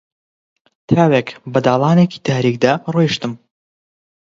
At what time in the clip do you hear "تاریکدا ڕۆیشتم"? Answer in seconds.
2.27-3.33